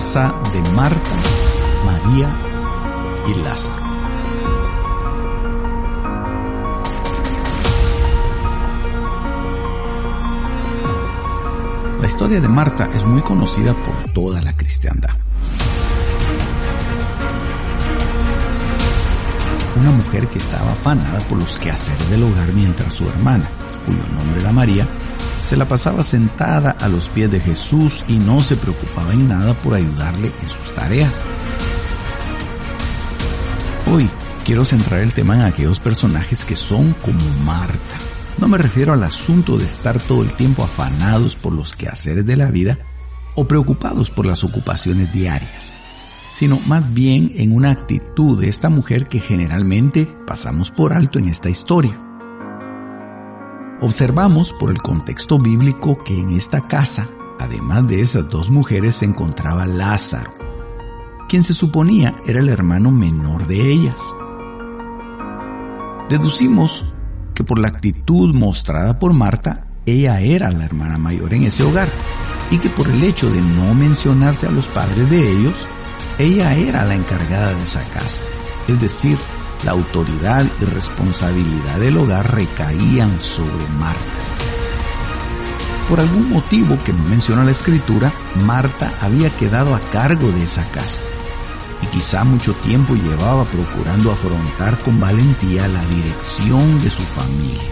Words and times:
De 0.00 0.70
Marta, 0.70 1.10
María 1.84 2.34
y 3.28 3.34
Lázaro. 3.34 3.84
La 12.00 12.06
historia 12.06 12.40
de 12.40 12.48
Marta 12.48 12.88
es 12.94 13.04
muy 13.04 13.20
conocida 13.20 13.74
por 13.74 14.10
toda 14.14 14.40
la 14.40 14.56
cristiandad. 14.56 15.10
Una 19.76 19.90
mujer 19.90 20.28
que 20.28 20.38
estaba 20.38 20.72
afanada 20.72 21.18
por 21.28 21.36
los 21.36 21.54
quehaceres 21.58 22.08
del 22.08 22.22
hogar 22.22 22.50
mientras 22.54 22.94
su 22.94 23.06
hermana, 23.06 23.50
cuyo 23.84 24.02
nombre 24.08 24.40
era 24.40 24.50
María, 24.50 24.88
se 25.42 25.56
la 25.56 25.66
pasaba 25.66 26.04
sentada 26.04 26.70
a 26.70 26.88
los 26.88 27.08
pies 27.08 27.30
de 27.30 27.40
Jesús 27.40 28.04
y 28.08 28.18
no 28.18 28.40
se 28.40 28.56
preocupaba 28.56 29.12
en 29.12 29.28
nada 29.28 29.54
por 29.54 29.74
ayudarle 29.74 30.32
en 30.40 30.48
sus 30.48 30.74
tareas. 30.74 31.20
Hoy 33.86 34.08
quiero 34.44 34.64
centrar 34.64 35.00
el 35.00 35.12
tema 35.12 35.34
en 35.34 35.42
aquellos 35.42 35.78
personajes 35.78 36.44
que 36.44 36.56
son 36.56 36.94
como 36.94 37.28
Marta. 37.44 37.98
No 38.38 38.48
me 38.48 38.58
refiero 38.58 38.92
al 38.92 39.02
asunto 39.02 39.58
de 39.58 39.64
estar 39.64 40.00
todo 40.00 40.22
el 40.22 40.32
tiempo 40.32 40.62
afanados 40.62 41.36
por 41.36 41.52
los 41.52 41.74
quehaceres 41.74 42.24
de 42.24 42.36
la 42.36 42.50
vida 42.50 42.78
o 43.34 43.46
preocupados 43.46 44.10
por 44.10 44.26
las 44.26 44.44
ocupaciones 44.44 45.12
diarias, 45.12 45.72
sino 46.30 46.58
más 46.66 46.92
bien 46.92 47.32
en 47.36 47.52
una 47.52 47.70
actitud 47.70 48.40
de 48.40 48.48
esta 48.48 48.70
mujer 48.70 49.08
que 49.08 49.20
generalmente 49.20 50.06
pasamos 50.26 50.70
por 50.70 50.92
alto 50.92 51.18
en 51.18 51.28
esta 51.28 51.50
historia. 51.50 52.09
Observamos 53.82 54.52
por 54.52 54.70
el 54.70 54.82
contexto 54.82 55.38
bíblico 55.38 55.96
que 56.04 56.12
en 56.12 56.32
esta 56.32 56.60
casa, 56.60 57.08
además 57.38 57.88
de 57.88 58.02
esas 58.02 58.28
dos 58.28 58.50
mujeres, 58.50 58.96
se 58.96 59.06
encontraba 59.06 59.66
Lázaro, 59.66 60.34
quien 61.30 61.44
se 61.44 61.54
suponía 61.54 62.14
era 62.26 62.40
el 62.40 62.50
hermano 62.50 62.90
menor 62.90 63.46
de 63.46 63.72
ellas. 63.72 64.02
Deducimos 66.10 66.92
que 67.34 67.42
por 67.42 67.58
la 67.58 67.68
actitud 67.68 68.34
mostrada 68.34 68.98
por 68.98 69.14
Marta, 69.14 69.68
ella 69.86 70.20
era 70.20 70.50
la 70.50 70.66
hermana 70.66 70.98
mayor 70.98 71.32
en 71.32 71.44
ese 71.44 71.62
hogar 71.62 71.88
y 72.50 72.58
que 72.58 72.68
por 72.68 72.86
el 72.86 73.02
hecho 73.02 73.30
de 73.30 73.40
no 73.40 73.74
mencionarse 73.74 74.46
a 74.46 74.50
los 74.50 74.68
padres 74.68 75.08
de 75.08 75.32
ellos, 75.32 75.54
ella 76.18 76.54
era 76.54 76.84
la 76.84 76.96
encargada 76.96 77.54
de 77.54 77.62
esa 77.62 77.82
casa, 77.88 78.22
es 78.68 78.78
decir, 78.78 79.16
la 79.64 79.72
autoridad 79.72 80.46
y 80.60 80.64
responsabilidad 80.64 81.78
del 81.78 81.96
hogar 81.96 82.34
recaían 82.34 83.20
sobre 83.20 83.66
Marta. 83.78 84.26
Por 85.88 86.00
algún 86.00 86.30
motivo 86.30 86.78
que 86.84 86.92
no 86.92 87.02
menciona 87.04 87.44
la 87.44 87.50
escritura, 87.50 88.12
Marta 88.44 88.94
había 89.00 89.30
quedado 89.30 89.74
a 89.74 89.80
cargo 89.90 90.30
de 90.30 90.44
esa 90.44 90.68
casa 90.70 91.00
y 91.82 91.86
quizá 91.86 92.24
mucho 92.24 92.54
tiempo 92.54 92.94
llevaba 92.94 93.44
procurando 93.46 94.12
afrontar 94.12 94.78
con 94.82 95.00
valentía 95.00 95.66
la 95.68 95.84
dirección 95.86 96.80
de 96.82 96.90
su 96.90 97.02
familia. 97.02 97.70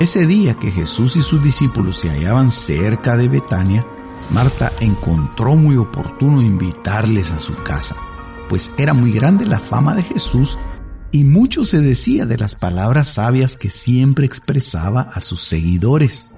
Ese 0.00 0.26
día 0.26 0.54
que 0.54 0.70
Jesús 0.70 1.16
y 1.16 1.22
sus 1.22 1.42
discípulos 1.42 1.98
se 1.98 2.10
hallaban 2.10 2.50
cerca 2.50 3.16
de 3.16 3.28
Betania, 3.28 3.86
Marta 4.30 4.72
encontró 4.78 5.56
muy 5.56 5.76
oportuno 5.76 6.42
invitarles 6.42 7.32
a 7.32 7.40
su 7.40 7.54
casa 7.62 7.96
pues 8.48 8.70
era 8.78 8.94
muy 8.94 9.12
grande 9.12 9.44
la 9.44 9.58
fama 9.58 9.94
de 9.94 10.02
Jesús 10.02 10.58
y 11.10 11.24
mucho 11.24 11.64
se 11.64 11.80
decía 11.80 12.26
de 12.26 12.36
las 12.36 12.54
palabras 12.54 13.08
sabias 13.08 13.56
que 13.56 13.70
siempre 13.70 14.26
expresaba 14.26 15.02
a 15.02 15.20
sus 15.20 15.42
seguidores. 15.42 16.34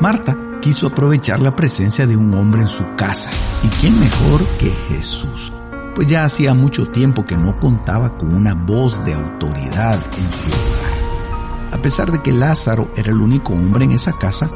Marta 0.00 0.36
quiso 0.60 0.86
aprovechar 0.86 1.40
la 1.40 1.56
presencia 1.56 2.06
de 2.06 2.16
un 2.16 2.32
hombre 2.34 2.62
en 2.62 2.68
su 2.68 2.84
casa, 2.94 3.30
y 3.64 3.68
quién 3.68 3.98
mejor 3.98 4.44
que 4.58 4.70
Jesús, 4.88 5.52
pues 5.94 6.06
ya 6.06 6.24
hacía 6.24 6.54
mucho 6.54 6.86
tiempo 6.86 7.24
que 7.24 7.36
no 7.36 7.58
contaba 7.58 8.16
con 8.16 8.34
una 8.34 8.54
voz 8.54 9.04
de 9.04 9.14
autoridad 9.14 10.00
en 10.18 10.30
su 10.30 10.46
hogar. 10.46 11.72
A 11.72 11.82
pesar 11.82 12.12
de 12.12 12.22
que 12.22 12.32
Lázaro 12.32 12.90
era 12.96 13.10
el 13.10 13.20
único 13.20 13.52
hombre 13.52 13.84
en 13.84 13.92
esa 13.92 14.12
casa, 14.12 14.50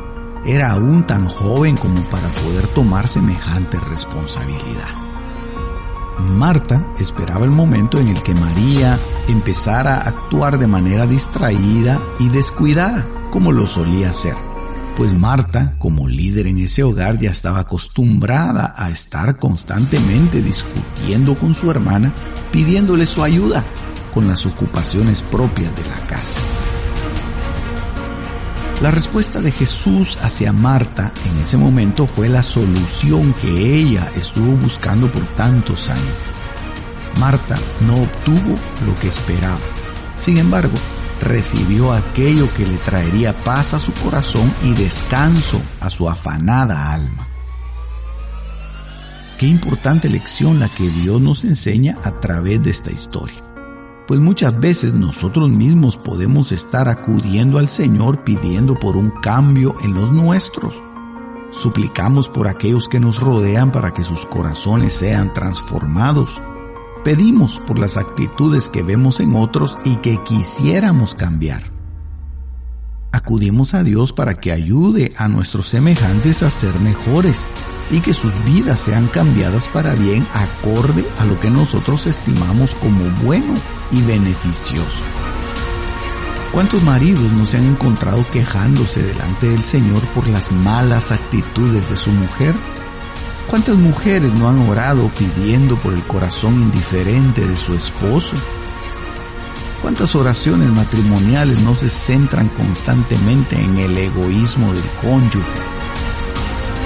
era 0.44 0.72
aún 0.72 1.06
tan 1.06 1.28
joven 1.28 1.76
como 1.76 2.00
para 2.02 2.28
poder 2.28 2.68
tomar 2.68 3.08
semejante 3.08 3.78
responsabilidad. 3.78 5.11
Marta 6.18 6.86
esperaba 6.98 7.44
el 7.44 7.50
momento 7.50 7.98
en 7.98 8.08
el 8.08 8.22
que 8.22 8.34
María 8.34 8.98
empezara 9.28 9.96
a 9.96 10.08
actuar 10.08 10.58
de 10.58 10.66
manera 10.66 11.06
distraída 11.06 12.00
y 12.18 12.28
descuidada, 12.28 13.06
como 13.30 13.52
lo 13.52 13.66
solía 13.66 14.10
hacer. 14.10 14.34
Pues 14.96 15.12
Marta, 15.12 15.74
como 15.78 16.08
líder 16.08 16.46
en 16.46 16.58
ese 16.58 16.82
hogar, 16.82 17.18
ya 17.18 17.30
estaba 17.30 17.60
acostumbrada 17.60 18.74
a 18.76 18.90
estar 18.90 19.38
constantemente 19.38 20.42
discutiendo 20.42 21.34
con 21.34 21.54
su 21.54 21.70
hermana, 21.70 22.14
pidiéndole 22.50 23.06
su 23.06 23.22
ayuda 23.22 23.64
con 24.12 24.26
las 24.26 24.44
ocupaciones 24.44 25.22
propias 25.22 25.74
de 25.74 25.84
la 25.84 25.96
casa. 26.06 26.38
La 28.82 28.90
respuesta 28.90 29.40
de 29.40 29.52
Jesús 29.52 30.18
hacia 30.22 30.52
Marta 30.52 31.12
en 31.24 31.36
ese 31.36 31.56
momento 31.56 32.04
fue 32.08 32.28
la 32.28 32.42
solución 32.42 33.32
que 33.34 33.78
ella 33.78 34.10
estuvo 34.16 34.56
buscando 34.56 35.10
por 35.12 35.24
tantos 35.36 35.88
años. 35.88 36.16
Marta 37.20 37.56
no 37.86 38.02
obtuvo 38.02 38.58
lo 38.84 38.92
que 38.96 39.06
esperaba. 39.06 39.60
Sin 40.16 40.36
embargo, 40.36 40.74
recibió 41.20 41.92
aquello 41.92 42.52
que 42.54 42.66
le 42.66 42.78
traería 42.78 43.44
paz 43.44 43.72
a 43.72 43.78
su 43.78 43.92
corazón 43.92 44.52
y 44.64 44.72
descanso 44.72 45.62
a 45.78 45.88
su 45.88 46.10
afanada 46.10 46.92
alma. 46.92 47.28
Qué 49.38 49.46
importante 49.46 50.10
lección 50.10 50.58
la 50.58 50.68
que 50.68 50.88
Dios 50.90 51.20
nos 51.20 51.44
enseña 51.44 51.98
a 52.02 52.10
través 52.18 52.60
de 52.64 52.72
esta 52.72 52.90
historia 52.90 53.51
pues 54.12 54.20
muchas 54.20 54.60
veces 54.60 54.92
nosotros 54.92 55.48
mismos 55.48 55.96
podemos 55.96 56.52
estar 56.52 56.86
acudiendo 56.86 57.56
al 57.56 57.70
Señor 57.70 58.24
pidiendo 58.24 58.78
por 58.78 58.98
un 58.98 59.08
cambio 59.08 59.74
en 59.82 59.94
los 59.94 60.12
nuestros. 60.12 60.74
Suplicamos 61.48 62.28
por 62.28 62.46
aquellos 62.46 62.90
que 62.90 63.00
nos 63.00 63.18
rodean 63.18 63.72
para 63.72 63.94
que 63.94 64.04
sus 64.04 64.26
corazones 64.26 64.92
sean 64.92 65.32
transformados. 65.32 66.38
Pedimos 67.02 67.58
por 67.66 67.78
las 67.78 67.96
actitudes 67.96 68.68
que 68.68 68.82
vemos 68.82 69.18
en 69.18 69.34
otros 69.34 69.78
y 69.82 69.96
que 69.96 70.18
quisiéramos 70.24 71.14
cambiar. 71.14 71.62
Acudimos 73.12 73.72
a 73.72 73.82
Dios 73.82 74.12
para 74.12 74.34
que 74.34 74.52
ayude 74.52 75.14
a 75.16 75.28
nuestros 75.28 75.70
semejantes 75.70 76.42
a 76.42 76.50
ser 76.50 76.78
mejores 76.80 77.46
y 77.90 78.00
que 78.00 78.12
sus 78.12 78.44
vidas 78.44 78.78
sean 78.78 79.06
cambiadas 79.06 79.70
para 79.70 79.94
bien 79.94 80.26
acorde 80.34 81.02
a 81.18 81.24
lo 81.24 81.40
que 81.40 81.48
nosotros 81.48 82.06
estimamos 82.06 82.74
como 82.74 83.08
bueno 83.24 83.54
y 83.92 84.02
beneficioso. 84.02 85.04
¿Cuántos 86.50 86.82
maridos 86.82 87.32
no 87.32 87.46
se 87.46 87.58
han 87.58 87.66
encontrado 87.66 88.26
quejándose 88.30 89.02
delante 89.02 89.48
del 89.48 89.62
Señor 89.62 90.00
por 90.08 90.26
las 90.28 90.50
malas 90.50 91.12
actitudes 91.12 91.88
de 91.88 91.96
su 91.96 92.10
mujer? 92.10 92.54
¿Cuántas 93.46 93.76
mujeres 93.76 94.34
no 94.34 94.48
han 94.48 94.58
orado 94.68 95.08
pidiendo 95.16 95.78
por 95.78 95.94
el 95.94 96.04
corazón 96.06 96.54
indiferente 96.60 97.46
de 97.46 97.56
su 97.56 97.74
esposo? 97.74 98.34
¿Cuántas 99.80 100.14
oraciones 100.14 100.70
matrimoniales 100.70 101.60
no 101.60 101.74
se 101.74 101.88
centran 101.88 102.48
constantemente 102.48 103.60
en 103.60 103.76
el 103.78 103.96
egoísmo 103.96 104.72
del 104.72 104.88
cónyuge? 105.00 105.72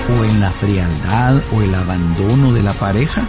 o 0.09 0.25
en 0.25 0.41
la 0.41 0.51
frialdad 0.51 1.43
o 1.53 1.63
el 1.63 1.75
abandono 1.75 2.53
de 2.53 2.63
la 2.63 2.73
pareja? 2.75 3.27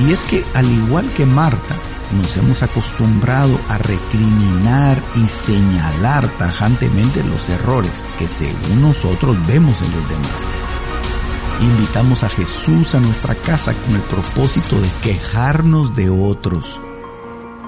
Y 0.00 0.12
es 0.12 0.24
que 0.24 0.44
al 0.54 0.70
igual 0.70 1.12
que 1.12 1.26
Marta, 1.26 1.78
nos 2.12 2.36
hemos 2.36 2.62
acostumbrado 2.62 3.60
a 3.68 3.78
recriminar 3.78 5.02
y 5.14 5.26
señalar 5.26 6.28
tajantemente 6.38 7.22
los 7.22 7.48
errores 7.48 7.92
que 8.18 8.26
según 8.26 8.80
nosotros 8.80 9.36
vemos 9.46 9.80
en 9.82 9.92
los 9.92 10.08
demás. 10.08 10.60
Invitamos 11.60 12.24
a 12.24 12.30
Jesús 12.30 12.94
a 12.94 13.00
nuestra 13.00 13.34
casa 13.34 13.74
con 13.74 13.94
el 13.94 14.02
propósito 14.02 14.80
de 14.80 14.88
quejarnos 15.02 15.94
de 15.94 16.08
otros. 16.08 16.80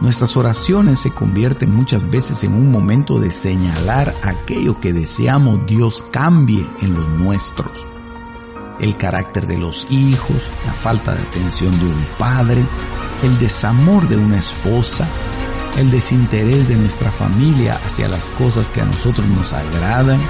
Nuestras 0.00 0.36
oraciones 0.36 0.98
se 0.98 1.10
convierten 1.10 1.74
muchas 1.74 2.08
veces 2.10 2.42
en 2.42 2.54
un 2.54 2.72
momento 2.72 3.20
de 3.20 3.30
señalar 3.30 4.14
aquello 4.22 4.80
que 4.80 4.92
deseamos 4.92 5.64
Dios 5.66 6.04
cambie 6.10 6.66
en 6.80 6.94
los 6.94 7.06
nuestros 7.06 7.91
el 8.80 8.96
carácter 8.96 9.46
de 9.46 9.58
los 9.58 9.86
hijos, 9.90 10.42
la 10.66 10.72
falta 10.72 11.14
de 11.14 11.22
atención 11.22 11.78
de 11.78 11.86
un 11.86 12.06
padre, 12.18 12.64
el 13.22 13.38
desamor 13.38 14.08
de 14.08 14.16
una 14.16 14.38
esposa, 14.38 15.08
el 15.76 15.90
desinterés 15.90 16.68
de 16.68 16.76
nuestra 16.76 17.10
familia 17.12 17.78
hacia 17.84 18.08
las 18.08 18.28
cosas 18.30 18.70
que 18.70 18.80
a 18.80 18.86
nosotros 18.86 19.26
nos 19.28 19.52
agradan, 19.52 20.20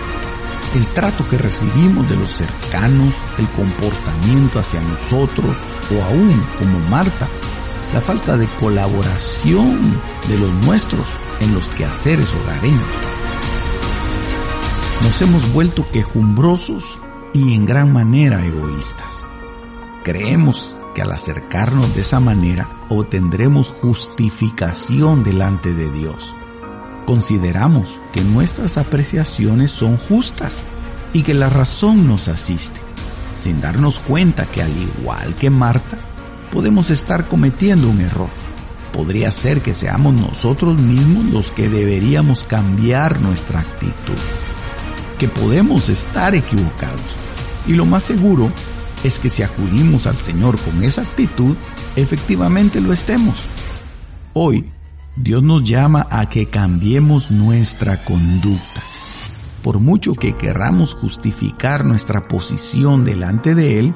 el 0.74 0.86
trato 0.88 1.26
que 1.28 1.38
recibimos 1.38 2.08
de 2.08 2.16
los 2.16 2.30
cercanos, 2.30 3.12
el 3.38 3.48
comportamiento 3.50 4.58
hacia 4.58 4.80
nosotros 4.80 5.56
o 5.90 6.02
aún 6.02 6.42
como 6.58 6.78
Marta, 6.88 7.28
la 7.92 8.00
falta 8.00 8.36
de 8.36 8.48
colaboración 8.56 10.00
de 10.28 10.38
los 10.38 10.50
nuestros 10.64 11.06
en 11.40 11.52
los 11.54 11.74
quehaceres 11.74 12.32
hogareños. 12.32 12.86
Nos 15.02 15.20
hemos 15.20 15.52
vuelto 15.52 15.84
quejumbrosos 15.92 16.98
y 17.32 17.54
en 17.54 17.66
gran 17.66 17.92
manera 17.92 18.44
egoístas. 18.44 19.24
Creemos 20.04 20.74
que 20.94 21.02
al 21.02 21.12
acercarnos 21.12 21.94
de 21.94 22.02
esa 22.02 22.20
manera 22.20 22.86
obtendremos 22.88 23.68
justificación 23.68 25.22
delante 25.22 25.72
de 25.72 25.90
Dios. 25.90 26.34
Consideramos 27.06 27.98
que 28.12 28.22
nuestras 28.22 28.76
apreciaciones 28.76 29.70
son 29.70 29.96
justas 29.96 30.62
y 31.12 31.22
que 31.22 31.34
la 31.34 31.48
razón 31.48 32.06
nos 32.06 32.28
asiste, 32.28 32.80
sin 33.36 33.60
darnos 33.60 33.98
cuenta 34.00 34.46
que 34.46 34.62
al 34.62 34.76
igual 34.76 35.34
que 35.34 35.50
Marta, 35.50 35.98
podemos 36.52 36.90
estar 36.90 37.28
cometiendo 37.28 37.88
un 37.88 38.00
error. 38.00 38.30
Podría 38.92 39.32
ser 39.32 39.62
que 39.62 39.74
seamos 39.74 40.14
nosotros 40.14 40.80
mismos 40.80 41.24
los 41.26 41.50
que 41.50 41.68
deberíamos 41.68 42.44
cambiar 42.44 43.20
nuestra 43.22 43.60
actitud, 43.60 44.18
que 45.22 45.28
podemos 45.28 45.88
estar 45.88 46.34
equivocados 46.34 47.14
y 47.68 47.74
lo 47.74 47.86
más 47.86 48.02
seguro 48.02 48.50
es 49.04 49.20
que 49.20 49.30
si 49.30 49.44
acudimos 49.44 50.08
al 50.08 50.16
Señor 50.16 50.60
con 50.60 50.82
esa 50.82 51.02
actitud, 51.02 51.54
efectivamente 51.94 52.80
lo 52.80 52.92
estemos. 52.92 53.40
Hoy, 54.32 54.68
Dios 55.14 55.44
nos 55.44 55.62
llama 55.62 56.08
a 56.10 56.28
que 56.28 56.46
cambiemos 56.46 57.30
nuestra 57.30 58.02
conducta. 58.02 58.82
Por 59.62 59.78
mucho 59.78 60.14
que 60.14 60.36
querramos 60.36 60.92
justificar 60.92 61.84
nuestra 61.84 62.26
posición 62.26 63.04
delante 63.04 63.54
de 63.54 63.78
Él, 63.78 63.94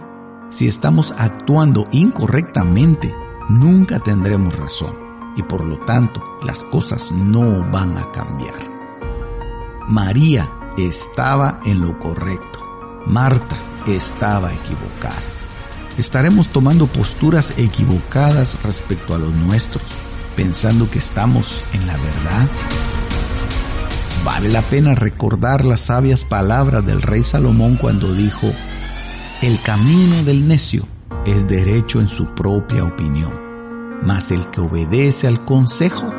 si 0.51 0.69
estamos 0.69 1.13
actuando 1.19 1.89
incorrectamente, 1.91 3.13
nunca 3.49 3.99
tendremos 3.99 4.57
razón 4.57 4.95
y 5.37 5.43
por 5.43 5.65
lo 5.65 5.85
tanto 5.87 6.23
las 6.45 6.63
cosas 6.63 7.11
no 7.11 7.69
van 7.73 7.99
a 7.99 8.13
cambiar. 8.13 8.77
María 9.89 10.49
estaba 10.77 11.61
en 11.65 11.81
lo 11.81 11.99
correcto. 11.99 12.61
Marta 13.07 13.57
estaba 13.87 14.53
equivocada. 14.53 15.23
Estaremos 15.99 16.49
tomando 16.49 16.87
posturas 16.87 17.59
equivocadas 17.59 18.63
respecto 18.63 19.15
a 19.15 19.19
los 19.19 19.33
nuestros, 19.33 19.85
pensando 20.35 20.91
que 20.91 20.99
estamos 20.99 21.65
en 21.73 21.87
la 21.87 21.97
verdad. 21.97 22.51
Vale 24.25 24.51
la 24.51 24.63
pena 24.63 24.95
recordar 24.95 25.65
las 25.65 25.83
sabias 25.83 26.25
palabras 26.25 26.85
del 26.85 27.01
rey 27.01 27.23
Salomón 27.23 27.77
cuando 27.77 28.13
dijo, 28.13 28.49
el 29.41 29.61
camino 29.63 30.23
del 30.25 30.47
necio 30.49 30.87
es 31.25 31.47
derecho 31.47 32.01
en 32.01 32.09
su 32.09 32.35
propia 32.35 32.85
opinión, 32.85 33.33
mas 34.03 34.33
el 34.33 34.51
que 34.51 34.61
obedece 34.61 35.29
al 35.29 35.45
consejo 35.45 36.13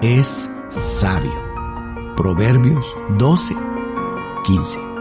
es 0.00 0.48
sabio. 0.70 1.52
Proverbios 2.16 2.86
12, 3.18 3.54
15. 4.44 4.91